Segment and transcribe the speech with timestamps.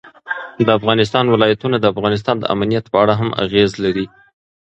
[0.65, 4.05] د افغانستان ولايتونه د افغانستان د امنیت په اړه هم اغېز لري.